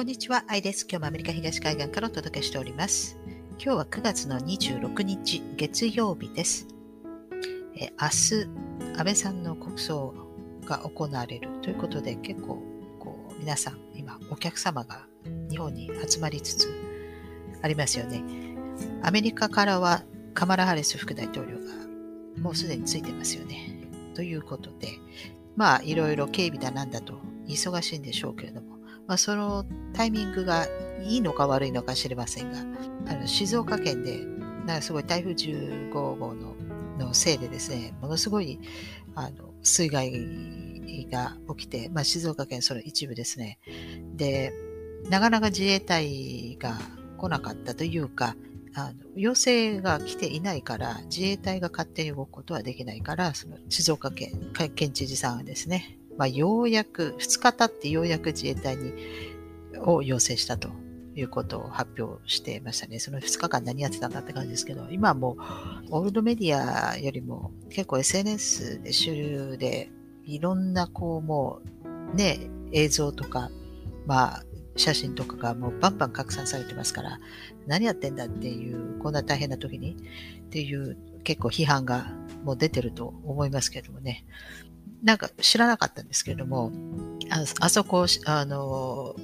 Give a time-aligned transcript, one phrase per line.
[0.00, 0.86] こんにちは、アイです。
[0.90, 3.18] 今日もアメリカ東海岸からお届けしております。
[3.62, 6.68] 今日は9月の26日、月曜日です。
[7.76, 10.14] え明日、安倍さんの国葬
[10.64, 12.62] が行われるということで、結構
[12.98, 15.06] こう皆さん、今、お客様が
[15.50, 16.72] 日本に集まりつつ
[17.60, 18.24] ありますよね。
[19.02, 21.74] アメリカからはカマラ・ハリス副大統領が
[22.38, 23.86] もうすでについてますよね。
[24.14, 24.98] ということで、
[25.56, 28.69] まあ、いろいろ警備だなんだと忙しいんでしょうけれども、
[29.10, 30.68] まあ、そのタイミングが
[31.02, 32.60] いいのか悪いのか知りませんが、
[33.10, 34.24] あの静岡県で、
[34.66, 36.54] なんかすごい台風15号の
[36.96, 38.60] のせいでですね、ものすごい
[39.16, 40.12] あの水害
[41.10, 43.58] が起きて、まあ、静岡県その一部ですね。
[44.14, 44.52] で、
[45.08, 46.78] なかなか自衛隊が
[47.18, 48.36] 来なかったというか、
[48.76, 58.92] あの要請が来ていないから、自衛隊が勝手に動くことはできないから、その静岡県、県知事さんはですね、まあ、ようやく、2日経ってようやく自衛隊に、
[59.78, 60.70] を要請したと
[61.14, 62.98] いうことを発表してましたね。
[62.98, 65.36] その2日間何やってたんだって感じですけど、今はも
[65.90, 69.90] う、オールドメディアよりも結構 SNS で主流で、
[70.24, 71.60] いろんなこう、も
[72.12, 73.50] う、ね、映像とか、
[74.06, 74.44] まあ、
[74.76, 77.18] 写真とかがもうバンバン拡散されてますから、
[77.66, 79.96] 何やってんだっていう、こんな大変な時に
[80.46, 82.12] っていう結構批判が
[82.44, 84.24] もう出てると思いますけどもね。
[85.02, 86.72] なんか知らなかったんですけれども、
[87.30, 89.14] ああそこ、あの、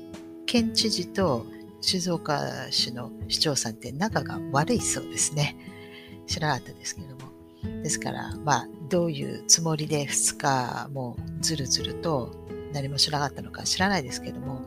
[0.47, 1.47] 県知事と
[1.81, 5.57] 静岡市の市長さんって仲が悪いそうですね。
[6.27, 7.33] 知らなかったですけれども。
[7.83, 12.33] ですから、まあ、どういうつもりで2日もずるずると
[12.73, 14.61] 何も知らなかったのか知らないですけれども、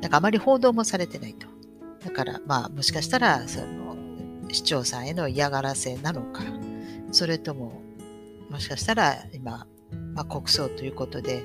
[0.00, 1.46] なんかあまり報道もされてないと。
[2.04, 3.96] だから、まあ、もしかしたら、その、
[4.50, 6.42] 市長さんへの嫌がらせなのか、
[7.10, 7.82] それとも、
[8.50, 9.66] もしかしたら今、
[10.14, 11.44] まあ、国葬ということで、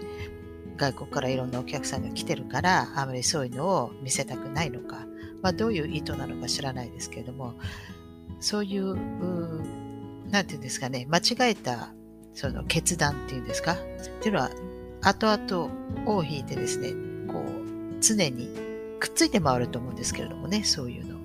[0.78, 5.06] 外国からいろんなお客さんが来てるから、あまりそういうのを見せたくないのか、
[5.42, 7.56] まあ、どういう意図なのか知らないですけれども、
[8.40, 8.96] そういう、
[10.30, 11.94] なんていうんですかね、間違えた
[12.34, 13.76] その決断っていうんですか、っ
[14.22, 14.50] ていうのは、
[15.02, 15.74] 後々
[16.06, 16.92] 尾を引いてですね、
[17.28, 18.50] こう、常に
[19.00, 21.20] くっついて回ると思うんですけれどもね、そういうの。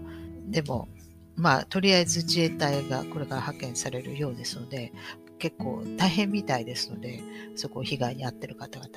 [0.51, 0.89] でも、
[1.37, 4.93] まあ、とりあえず自衛隊がこれから派遣されるようですので、
[5.45, 7.23] 結構大変みたいですので、
[7.55, 8.89] そこを被害に遭ってる方々。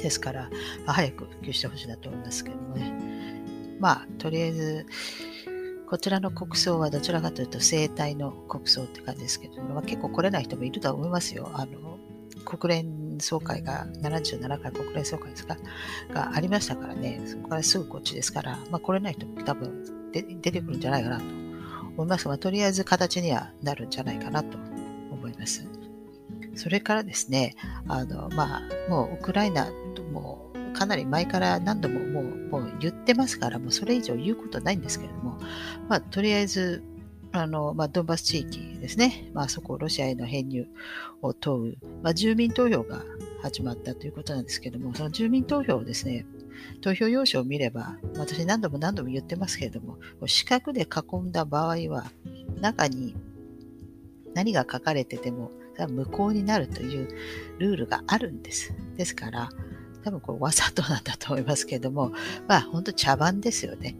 [0.00, 0.50] ですから、
[0.86, 2.92] 早く復旧してほしいなと思いますけどもね。
[3.78, 4.86] まあ、とりあえず、
[5.88, 11.48] こちらの国葬はどちらかというと生体の国葬って感じですけど、まあ、結構来れない人もいるとは思いますよ。
[11.54, 12.00] あの、
[12.44, 15.56] 国連総会が、77回国連総会ですか？
[16.12, 24.58] がありましたからね、そこからすぐこっちですから、まあ来れない人も多分出てくるんじゃないかなと思いますが、まあ、とりあえず形にはなるんじゃないかなと
[25.36, 25.66] います。
[26.54, 27.54] それからですね、
[27.86, 35.38] あの、まあ、もうウクライナともかなり前から何度ももうもう言ってますから、もうそれ以上言うことないんですけれども、
[35.88, 36.82] まあ、とりあえず、
[37.32, 40.66] あの、まあ、ドンバス地域ですね、まあ、そこをロシアへの編入
[41.22, 43.04] を問う、まあ、住民投票が
[43.42, 46.26] 始まったということなんですけれども、その住民投票をですね、
[46.80, 52.10] 投票用紙を見れば、私何度も何度も言ってますけれども、四角で囲んだ場合は、
[52.60, 53.14] 中に
[54.36, 55.50] 何が書かれてても
[55.88, 57.08] 無効になるという
[57.58, 58.74] ルールがあるんです。
[58.96, 59.48] ですから、
[60.04, 62.12] 多分これわざとなんだと思いますけれども、
[62.46, 63.96] まあ本当茶番ですよね。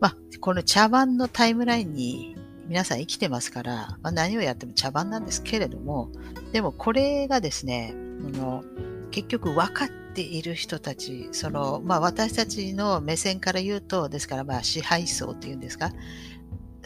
[0.00, 2.36] まあこの茶番のタイムラインに
[2.68, 6.10] 皆さん生きてますから、まあ、何をやっても茶番なんですけれども、
[6.52, 8.62] でもこれがですね、の
[9.10, 15.90] 結局分かっている人たち、その、まあ私たちの目線から言うと、ですからまあ支配層っていうんですか、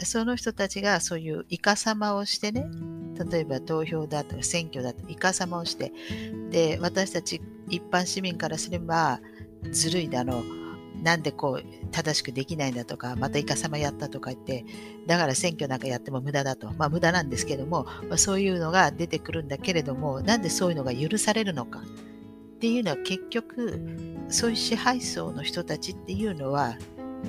[0.05, 2.65] その人たちがそういうイカ様をしてね、
[3.31, 5.91] 例えば投票だとか選挙だとイカ様をして、
[6.49, 9.19] で、私たち一般市民からすれば、
[9.71, 14.65] ずるいだろう、なんでこう正しくできないんだとか、またイカ様やったとか言って、
[15.07, 16.71] だから選挙なんかやっても無駄だと。
[16.77, 21.83] まあ無駄なんですけども、まあ、そういうのが出てくるんだけれども、なんでそういうのが許されるのかっ
[22.59, 23.79] ていうのは結局、
[24.29, 26.77] そういう支配層の人たちっていうのは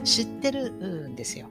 [0.05, 0.73] 知ってる
[1.09, 1.49] んですよ。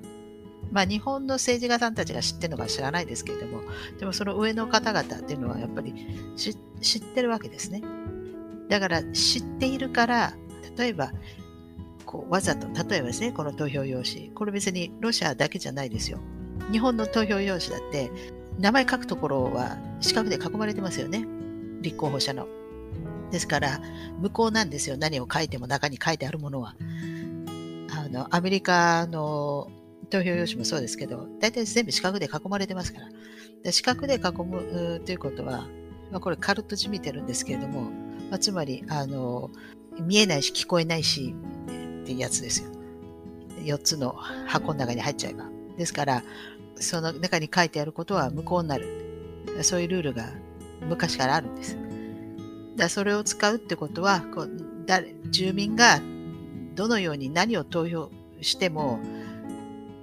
[0.71, 3.61] まあ、日本の政治家さんたちが知ってるのか知らないですけれども、
[3.99, 5.93] でもその上の方々っていうのはやっぱり
[6.35, 6.51] 知
[6.99, 7.81] ってるわけですね。
[8.69, 10.33] だから知っているから、
[10.77, 11.11] 例えば、
[12.05, 16.19] こうわざと、例えばですね、この投票用紙、これ別にロシアだけじゃないですよ。
[16.71, 18.11] 日本の投票用紙だって、
[18.59, 21.25] 名前書くところは四角で囲まれてますよね。
[21.81, 22.47] 立候補者の。
[23.31, 23.79] ですから、
[24.19, 24.97] 無効なんですよ。
[24.97, 26.75] 何を書いても中に書いてあるものは。
[27.91, 29.69] あの、アメリカの
[30.09, 33.09] 投票用紙もそうですけど、大体全部四角で囲まれてますから。
[33.63, 35.67] で四角で囲むということは、
[36.11, 37.81] まあ、これカルトじみてるんですけれども、
[38.29, 39.51] まあ、つまり、あの、
[39.99, 41.35] 見えないし聞こえないし、
[42.03, 42.71] っていうやつですよ。
[43.63, 44.13] 4つの
[44.47, 45.45] 箱の中に入っちゃえば。
[45.77, 46.23] ですから、
[46.75, 48.87] その中に書いてあることは無効になる。
[49.61, 50.29] そういうルールが
[50.81, 51.77] 昔からあるんです。
[52.75, 54.49] だそれを使うってことはこう
[54.85, 55.99] 誰、住民が
[56.75, 58.09] どのように何を投票
[58.41, 58.99] しても、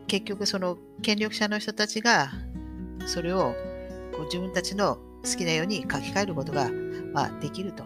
[0.06, 2.31] 結局その権力者の人たちが
[3.06, 3.55] それを
[4.12, 6.70] こう自分たちの好きなように書き換えることが、
[7.12, 7.85] まあ、できると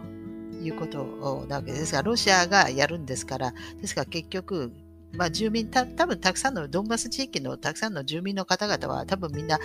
[0.61, 4.71] いうことなわけですが、ロシアがやるんですから、ですから結局、
[5.13, 9.59] まあ、住民た、多分たくさんのドンバス地域のたくさんの住民の方々は多分みんな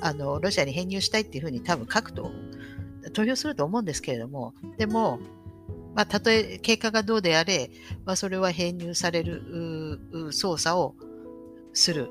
[0.00, 2.30] あのロシアに編入したいっていうふうに多分書くと
[3.14, 5.18] 投票すると思うんですけれども、でも、
[5.94, 7.70] まあ、たとえ結果がどうであれ、
[8.04, 9.98] まあ、それは編入される
[10.32, 10.94] 操作を
[11.72, 12.10] する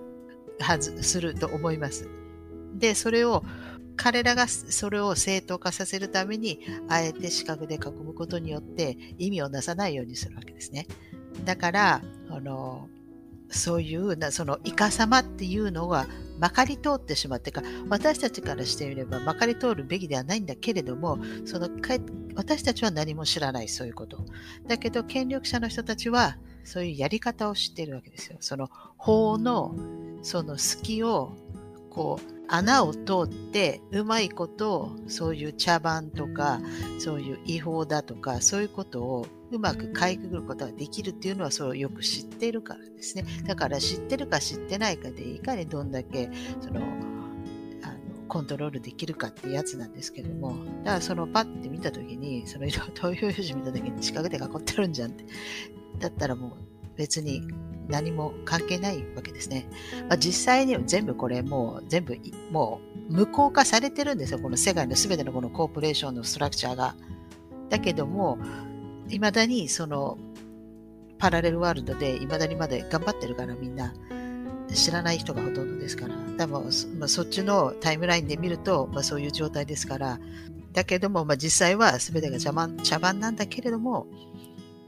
[0.60, 2.08] はず、すると思います。
[2.76, 3.44] で、それを、
[3.98, 10.88] 彼らがそれを正当化させるために、あえて四角で囲むことによって意味をなさないようにするわけですね。
[11.46, 12.90] だから、あの
[13.52, 16.08] そういうな、そのイカ様っていうのは
[16.40, 21.70] まかり通ってしまってか、私たちからしてみればまかり通るべきではないんだけれども、その
[22.36, 24.26] 私たちは何も知らない、そういうこと。
[24.68, 28.38] だけど、権力者の人たちは、そういうやり方を知ってるわけですよ。
[28.40, 29.76] その法の、
[30.22, 31.34] その隙を、
[31.90, 36.60] こう、穴を通ってうまいことそういう茶番とか
[37.00, 46.30] そういう違法だとかそういうことをうまくかいくぐることができるっていうのはそれをよく知っているからですねだから知ってるか知ってないかでいかにどんだけ
[46.60, 46.82] その
[48.32, 50.56] コントロールできるかっていうやつなんですけども
[50.86, 55.26] だからそのパッて見た時にその色 投票用紙見た時に四角で囲ってるんじゃんって
[56.00, 56.52] だったらもう
[56.96, 57.42] 別に
[57.90, 59.68] 何も関係ないわけですね。
[60.08, 62.16] まあ、実際に全部これもう全部
[62.52, 62.80] も
[63.10, 64.40] う無効化されてるんですよ。
[64.40, 66.96] この世界の全てのこのコーポレーションのストラクチャーが。
[67.70, 68.38] だけども、
[69.10, 70.18] いまだにその
[71.18, 73.94] パラレルワールドでいまだにまで頑張ってるからみんな
[74.74, 76.16] 知らない人がほとんどですから。
[76.38, 76.64] 多分、
[76.98, 80.20] まあ、そっちのタイムラインで見ると、まあ、そういう状態ですから。
[80.74, 84.08] だけども、まあ、実際は全てが茶番茶番なんだけれども、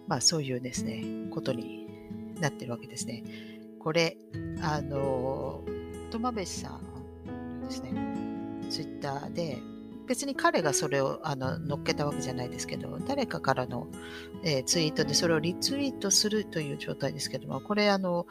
[0.07, 1.87] まあそういうですね、ことに
[2.39, 3.23] なってるわけですね。
[3.79, 4.17] これ、
[4.61, 5.63] あの、
[6.11, 6.79] トマベさ
[7.29, 7.91] んですね、
[8.69, 9.57] ツイッターで、
[10.07, 13.87] 別に彼がそれをあの乗っけたわけじゃないですけど、誰かからの、
[14.43, 18.27] えー、ツイートでそれをリツイートするという状態ですけども、これ、あの、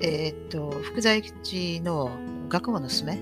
[0.00, 2.10] えっ、と、福在地の
[2.48, 3.18] 学問のすめ？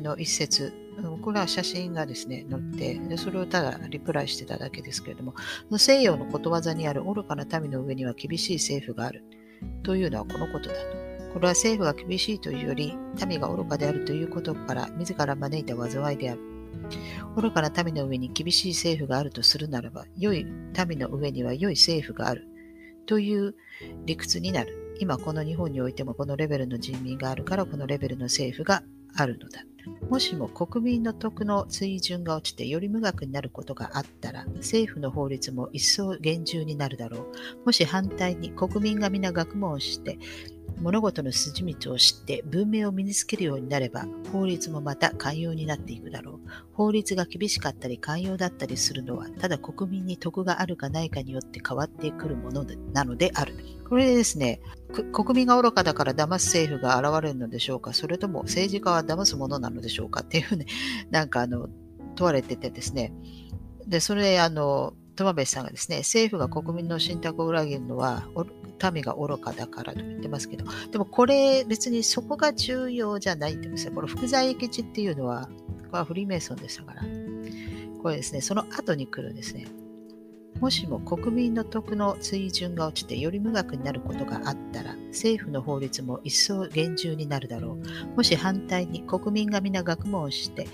[0.00, 0.72] の一節、
[1.20, 5.34] これは写真がですね、載って、でそれをただリプライしてただけですけれども、
[5.78, 9.24] 西洋のことわざにある愚かな民の上には厳しい政府がある。
[9.82, 10.80] というのはこのことだと。
[11.34, 12.96] これは政府が厳しいというより、
[13.28, 16.55] 民が愚かであるということから、自ら招いた災いである。
[17.36, 20.44] 愚かな民の上に厳しい政府があるとするならば、良い
[20.88, 22.46] 民の上には良い政府がある。
[23.06, 23.54] という
[24.04, 24.96] 理屈になる。
[24.98, 28.82] 今この日本においてもこのレベルの人民があるからこのレベルの政府が
[29.14, 29.64] あるのだ。
[30.10, 37.18] もしも国民の徳の水準が落ちてより無学になることがあったら、政府の法律も一層厳重になるだろ
[37.62, 37.66] う。
[37.66, 40.18] もし反対に国民が皆学問して、
[40.78, 46.40] 物事の筋道を知って文明を身につけるようになれば、法律もまた寛容になっていくだろう。
[46.72, 53.54] 法律が厳しかったり寛容だったりするのは、ただ国民に徳があるかないかによって変わってくるものなのである。
[53.88, 54.60] これでですね、
[55.12, 57.92] 国民が愚かだから騙す政府が現れるのでしょうか？
[57.92, 60.20] それとも政治家は騙すものなのでしょうか？
[60.20, 60.66] っていうね、
[61.10, 61.68] なんかあの、
[62.14, 63.12] 問われててですね。
[63.86, 68.26] で、それ、あの、友部さんがですね、政府が国民の信託を裏切るのは、
[68.92, 73.92] 民が愚かだからと言ってますけど、でもこれ別にそこが重要じゃないんですよ。
[73.92, 75.48] この福沢諭吉っていうのは、
[75.90, 77.02] これはフリーメイソンでしたから、
[78.02, 79.66] これですね、その後に来るんですね。
[80.60, 87.78] もしも国民の徳の水準が落ちてより無学になることがあったら、政府の法律も一層厳重になるだろ
[88.12, 88.16] う。
[88.16, 90.66] もし反対に国民が皆学問をして、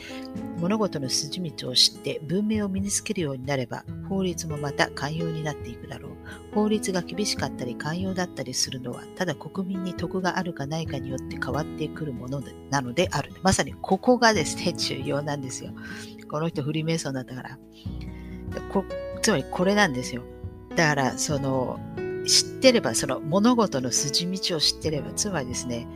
[0.59, 6.13] 物事の筋道を知って文明を身につけるようになれば、法律もまた寛容になっていくだろう。
[6.55, 13.33] 法律が厳しかったり寛容だったりするのは、ただ国民に徳があるかないかによって変わってくるものなのである。
[13.43, 15.73] まさにここがですね、重要なんですよ。
[16.31, 17.59] この人フリーメイソンだったから。
[19.23, 20.23] つまりこれなんですよ。
[20.75, 21.79] だから、その、
[22.27, 25.87] 知ってれば、その物事の筋道を知ってれば、つまりですね、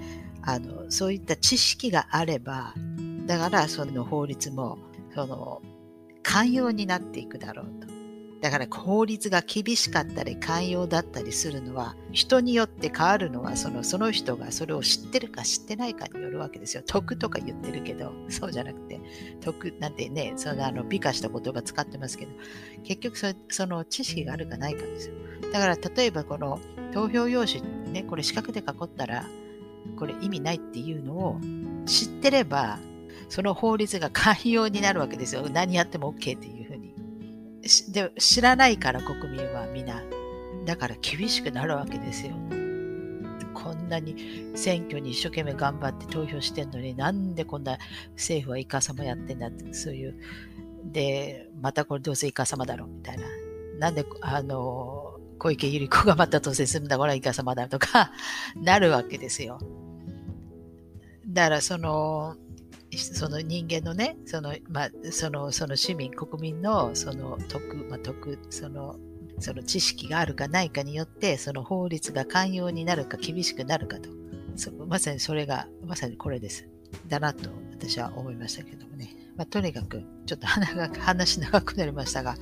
[0.42, 2.74] あの、そういった知識があれば、
[3.26, 4.78] だからその法律も、
[5.14, 5.62] その、
[6.22, 7.95] 寛容になっていくだろうと。
[8.40, 16.82] だから法律が厳しかったり寛容だったりするのは人によって変わるのはそのその人がそれを知ってるか知ってないかによるわけですよ。
[16.86, 19.00] 得とか言ってるけどそうじゃなくて
[19.40, 22.32] 得なんてねそのあの美化した言葉使ってますけど
[22.84, 25.14] 結局そその知識があるかないかですよ。
[25.52, 26.60] だから例えばこの
[26.92, 27.62] 投票用紙
[27.96, 29.24] ね、これ四角で囲ったら、
[29.98, 31.40] これ意味ないっていうのを
[31.86, 32.78] 知ってれば、
[33.28, 35.48] その法律が寛容になるわけですよ。
[35.50, 36.65] 何やっても OK っていう。
[37.92, 40.02] で知らないから国民は皆。
[40.64, 42.34] だから厳しくなるわけですよ。
[43.54, 47.78] こんなに選挙に一生懸命頑張って投票してんのになんでこんな
[48.12, 50.14] 政府はイカサマやってんだって、そういう。
[50.84, 53.24] で、またこれどうせイカサマだろうみたいな。
[53.78, 58.12] なんで、あの、小池百合子がまた当選するんだ、これはイカサマだとか
[58.56, 59.58] なるわけですよ。
[61.26, 62.36] だからその、
[62.98, 68.96] その人間のね、その、まあ、その、その市民、国民の、その、徳、まあ、徳、その、
[69.38, 74.08] その知識があるかないかによって、その法律が寛容になるか厳しくなるかと。
[74.86, 76.68] まさにそれが、まさにこれです。
[77.08, 79.25] だなと私は思いましたけどもね。
[79.36, 82.36] まあ、とにかく、ちょっと 話長くなりましたが、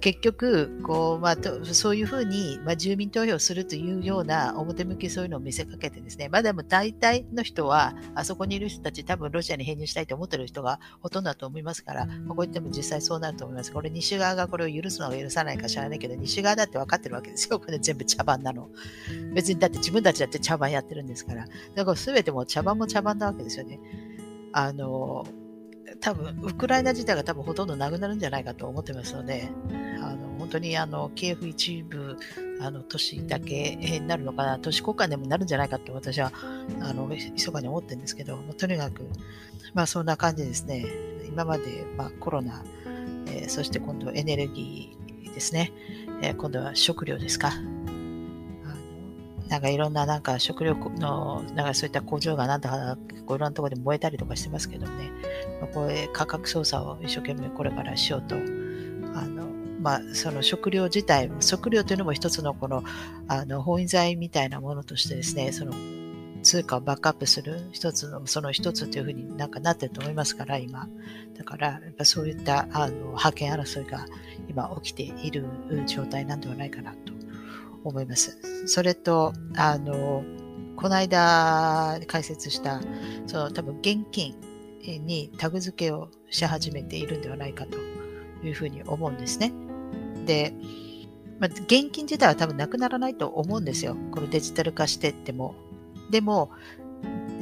[0.00, 1.36] 結局、こう、まあ、
[1.72, 13.72] そういうふうに、まあ、住民投票するというような表向きそういうのを見せかけてですね、まあでも大体の人は、あそこにいる人たち、多分ロシアに編入したいと思ってる人がほとんどだと思いますから、まあ、こう言っても実際そうなると思います。
[13.72, 17.60] これ西側がこれを許すのか許さないか知らないけど、西側だって分かってるわけですよ。
[17.60, 18.68] これ全部茶番なの。
[19.34, 21.46] 別にだって自分たちだって茶番やってるんですから。
[21.74, 23.78] だから全ても茶番も茶番なわけですよね。
[24.52, 25.24] あの、
[26.00, 29.48] 多分、ウクライナ自体が多分ほとんどなくなるんじゃないかと思ってますので、
[30.02, 32.16] あの本当にあのキエフ一部
[32.60, 36.32] あの都市だけになるのかな、都市国家でもなるんじゃないかと私は
[36.80, 39.08] あの密かに思ってるんですけど、とにかく、
[39.74, 40.86] まあそんな感じですね。
[41.28, 42.64] 今まで、まあ、コロナ、
[43.26, 45.72] えー、そして今度エネルギーですね、
[46.22, 47.52] えー、今度は食料ですか。
[49.48, 55.10] なんかいろんななんか食料の、なんかそういった工場がなんだか、こういろんなところで燃えたりとかしてますけどね、
[55.60, 58.38] まあ、これ価格操作を一生懸命これからしようと、あ
[59.26, 59.46] の、
[59.80, 62.82] まあ、その食料自体、食料というのも一つのこの、
[63.28, 65.72] あの、法印剤みたいなものとしてですね、その、
[66.42, 70.88] 通貨をバックアップする一つの、その一つというふうになんかなってると思いますから、今。
[71.36, 74.06] だから、やっぱそういったあの覇権争いが
[74.48, 75.44] 今起きている
[75.86, 77.15] 状態なんではないかなと。
[77.84, 78.38] 思います。
[78.66, 80.24] それと、あの、
[80.76, 82.80] この間解説した、
[83.26, 84.34] その多分現金
[84.82, 87.78] にタグ付けをし始めているんではないかと
[88.46, 89.52] いうふうに思うんですね。
[90.26, 90.54] で、
[91.38, 93.96] まあ、現金自体は多分なくならないと思うんですよ。
[94.10, 95.54] このデジタル化してっても。
[96.10, 96.50] でも、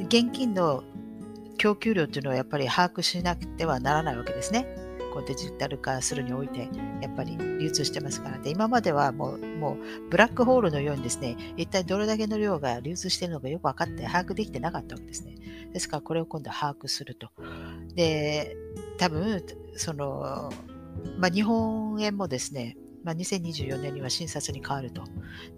[0.07, 0.83] 現金の
[1.57, 4.67] 供給量というのはやっぱり把握しなくてはならないわけですね。
[5.15, 6.69] こうデジタル化するにおいて、
[7.01, 15.35] やっぱり流通してますからで、今まではもう、もうブラックホールのようにですね、一体どれだけの量が流通しているのかよく分かって把握できてなかったわけですね。
[15.71, 17.29] ですから、これを今度把握すると。
[17.95, 18.57] で、
[18.97, 19.41] 多分、
[19.77, 20.51] その、
[21.17, 25.03] まあ、日本円もですね、まあ、2024年には新札に変わると。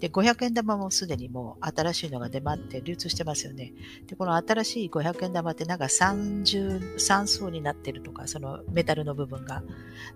[0.02, 3.74] で、500円玉もすでにもう新しいのが出回って流通してますよね。
[4.06, 9.64] で、この新しい500円玉ってなんか33層になってるとか、そのメタルの部分が。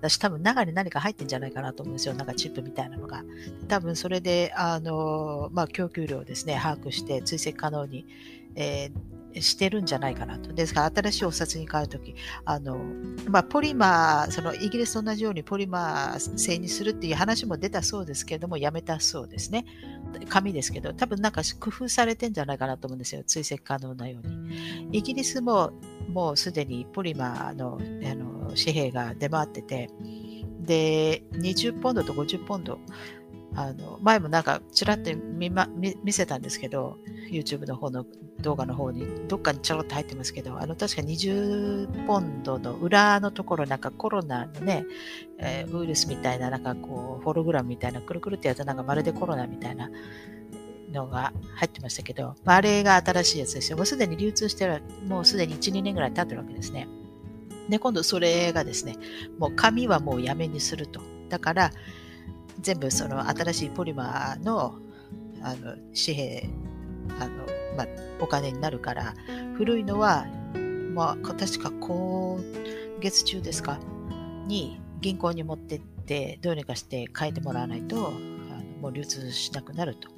[0.01, 2.13] 私多分中に何か入ってんじゃないかなと思うんですよ。
[2.15, 3.23] なんかチップみたいなのが。
[3.69, 8.05] 多分それで、あの、まあ、供給量ですね、把握して追跡可能に、
[8.55, 10.53] えーしてるんじゃないかなと。
[10.53, 12.77] ですから、新しいお札に変わるとき、あの、
[13.29, 19.65] まあ、ポリマー、そのイギリスと同じようにポリマー製にするっていう話も出たそうですけれども、やめたそうですね。
[20.29, 23.23] 紙ですけど、多分なんか工夫されてんじゃないかなと思うんですよ。
[23.23, 24.89] 追跡可能なように。
[24.91, 25.71] イギリスも
[26.09, 29.89] もうすでにポリマーのあの紙幣が出回ってて、
[30.61, 32.79] で、20ポンドと50ポンド
[33.53, 36.97] あの、前もなんかちらっと見,、ま、見見せたんですけど、
[37.29, 38.05] YouTube の方の
[38.39, 44.85] 動画の方に、どっかにちょろっと入ってますけど、あの、確か20ポンドの裏のところ、なんかコロナのね、
[45.37, 49.89] えー、ウイルスみたいな、なんかこう、ホログラムみたいな、くるくるってやつなんかまるでコロナみたいな
[50.91, 53.77] のが入ってましたけど、あれが新しいやつですよ。
[53.77, 56.87] もうすでに流通してる、もうすでに1、2年ぐらい経ってるわけですね。
[57.69, 58.95] で、今度それがですね、
[59.37, 61.01] もう紙はもうやめにすると。
[61.29, 61.71] だから、
[62.59, 64.75] 全部その新しいポリマーの
[65.43, 66.49] あの紙幣
[67.19, 67.87] あの、まあ、
[68.19, 69.15] お金になるから
[69.55, 70.25] 古いのは、
[70.93, 72.43] まあ、確か今
[72.99, 73.79] 月中ですか？
[74.47, 78.11] に銀行に持ってってどうにかして変えてもらわないとあの
[78.81, 80.09] もう流通しなくなると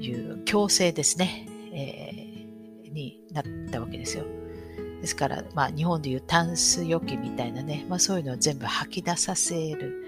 [0.00, 4.24] いう強制ですね、えー、になったわけですよ。
[5.00, 10.05] ですから、まあ、日本でいうタンス預金みたいなね、まあ、そういうのを全部吐き出させる。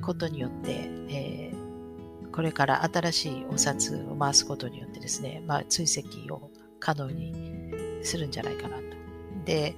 [0.00, 6.50] ことによって、えー、これから新しいお札を回すことによってですね、まあ、追跡を
[6.80, 7.34] 可能に
[8.02, 8.82] するんじゃないかなと。
[9.44, 9.74] で、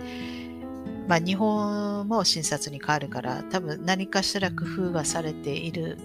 [1.09, 5.97] まあ、日本も新札に変わるから、多分何かしら工夫がされている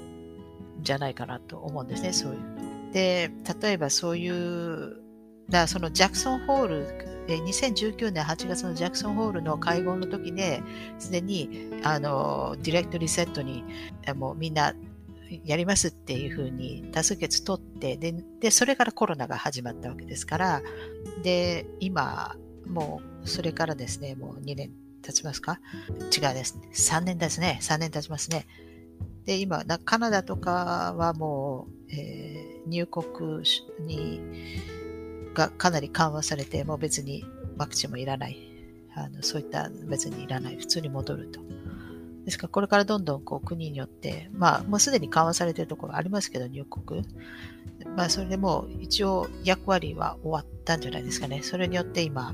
[0.79, 2.91] んじゃないかなと思うんですね、そういうの。
[2.91, 5.04] で、例えばそういう、
[5.49, 6.87] だそのジャクソンホール、
[7.27, 10.61] 2019年8月のジャクソンホールの会合の時で、
[10.99, 13.63] すでに、あの、ディレクトリセットに、
[14.15, 14.73] もうみんな
[15.43, 20.61] やりますっていうふうに多数決取ってで、で、それからコロナが始まったわけですから、
[21.23, 22.35] で、今、
[22.67, 24.71] もうそれからですね、もう2年
[25.01, 25.59] 経ちますか？
[26.15, 26.59] 違うです。
[26.73, 27.59] 3年ですね。
[27.61, 28.47] 3年経ちますね。
[29.25, 33.41] で、今、カナダとかはもう、えー、入国
[33.79, 34.21] に
[35.35, 37.23] がかなり緩和されて、もう別に
[37.57, 38.37] ワクチンもいらない。
[38.95, 40.55] あのそういった別にいらない。
[40.55, 41.41] 普通に戻ると。
[42.25, 47.03] ですから、これからどんどんこう国によって、まあ、もうすでに緩和されているところありますけど、入国。
[47.95, 51.43] まあ、それでも一応役割は終わったんじゃないですかね。
[51.43, 52.31] それによって今、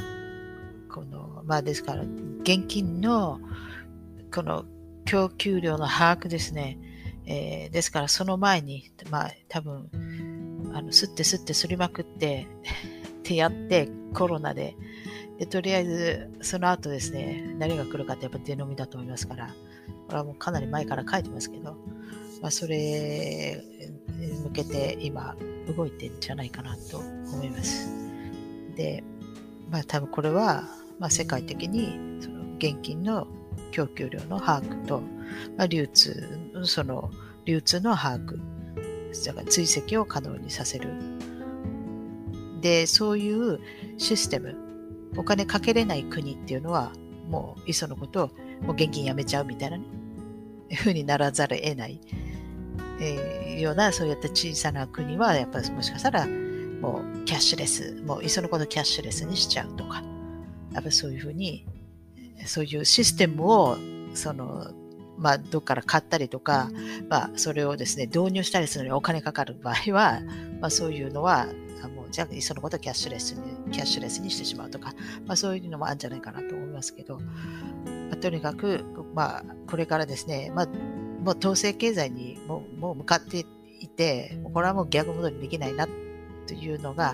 [0.89, 3.41] この、まあ、ですから、現金の、
[4.33, 4.65] この
[5.05, 6.79] 供給量の把握ですね。
[7.25, 9.89] えー、ですから、その前に、まあ、多分、
[10.73, 12.47] あの、吸って吸って吸りまくって、
[13.19, 14.75] ってやって、コロナで、
[15.39, 19.47] で、とりあえず、その後ですね、何が来るかってやっぱ出飲みだと思いますから、
[20.07, 21.77] これはもうかなり前から書いてますけど、
[22.41, 23.63] まあ、それ
[24.19, 25.35] に向けて今
[25.75, 27.89] 動いてんじゃないかなと思います。
[28.75, 29.03] で、
[29.69, 30.63] まあ多分これは、
[30.99, 33.27] まあ、世界的にその現金の
[33.71, 35.01] 供給量の把握と、
[35.57, 37.09] まあ、流通、その
[37.45, 38.39] 流通の把握、
[39.25, 40.89] だから追跡を可能にさせる。
[42.61, 43.59] で、そういう
[43.97, 44.55] システム、
[45.17, 46.91] お金かけれない国っていうのは、
[47.27, 48.27] もういっそのことを
[48.61, 49.83] もう現金やめちゃうみたいなね、
[50.75, 51.99] ふうにならざるを得ない、
[52.99, 60.03] えー、ような、そういった小さな国は、やっぱりもしかしたら、もうキャッシュレス、もういっそのことキャッシュレスにしちゃうとか、
[60.73, 61.67] やっぱそういうふうに、
[62.45, 63.77] そういうシステムを、
[64.13, 64.71] その、
[65.17, 66.69] まあ、どっから買ったりとか、
[67.09, 70.21] まあ、それをですね、導入したりするのにお金かかる場合は、
[70.59, 71.47] まあ、そういうのは、
[71.95, 74.93] もう、じゃあ、いっそのことキャッシュレスに、キャッシュレスにしてしまうとか、
[75.25, 77.23] まあ、そういうのもあるんじゃないかなと思いますけど、ま
[78.13, 78.83] あ、とにかく、
[79.13, 80.67] まあ、これからですね、まあ、
[81.21, 83.45] もう統制経済にもうもう向かって
[83.79, 85.87] いて、これはもう逆戻りできないな
[86.47, 87.13] というのが、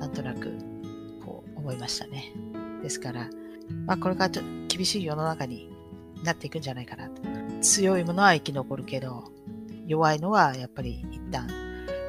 [0.00, 0.52] なんとなく、
[1.24, 2.32] こう思いましたね。
[2.82, 3.28] ですから、
[3.86, 5.70] まあ、これからちょっと厳しい世の中に
[6.24, 7.22] なっていくんじゃないかなと。
[7.60, 9.24] 強いものは生き残るけど、
[9.86, 11.46] 弱いのはやっぱり一旦、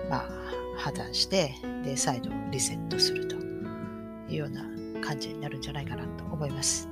[0.09, 0.29] まあ、
[0.77, 4.63] 破綻して、で、再度リセットするというような
[5.01, 6.89] 感じになるんじゃないかなと思います。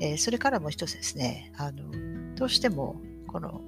[0.00, 1.84] えー、それからもう一つですね、あの、
[2.34, 3.60] どうしても、この、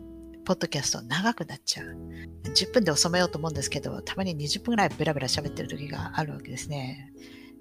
[0.44, 1.96] ポッドキャスト長くなっちゃう。
[2.44, 7.12] 10分で収めようと思うんですけど、たまに20分ぐらいベラベラ喋ってる時があるわけですね。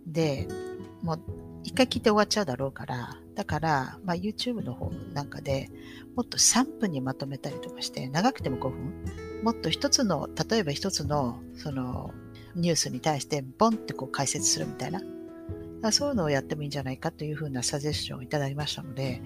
[0.06, 0.48] で、
[1.02, 1.20] もう
[1.66, 5.70] 一回聞いて終わっちゃうだろうから、だから、まあ、YouTube の方なんかで
[6.16, 8.94] もっと3分にまとめたりとかして、長くても5分、
[9.44, 12.14] もっと一つの、例えば一つの、その、
[12.56, 15.02] ニュースに対してボンってこう解説するみたいな。
[15.92, 19.22] そういうのをやってもいいんじゃないかというふうなサジェッションをいただきましたので、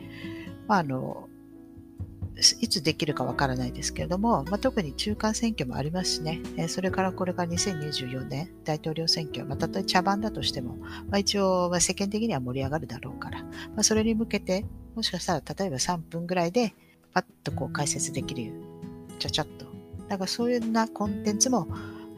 [0.67, 1.29] まあ、あの、
[2.61, 16.73] いつできるかわからないですけれども、まあ、特に中間選挙もありますしね、えそれからこれから2024年大統領選挙、ま、たとえ茶番だとしても、まあ、一応、ま世間的には盛り上がるだろうから、まあ、それに向けて、もしかしたら例えば3分ぐらいで
[17.13, 18.51] パッとこう解説できる
[19.19, 19.65] ちゃちゃっと。
[20.07, 21.67] だからそういうようなコンテンツも、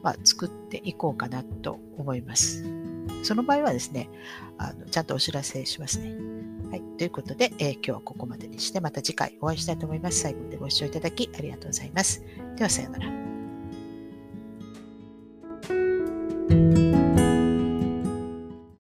[0.02, 2.64] ま、作っていこうかなと思います。
[3.24, 4.10] その場合はですね、
[4.58, 6.51] あのちゃんとお知らせしますね。
[6.72, 10.22] はい、ということで、えー、今日はここまでにして、また次回お会いしたいと思います。
[10.22, 12.24] 最後までご視聴いただきありがとうございます。
[12.56, 13.00] では、さような
[16.96, 17.01] ら。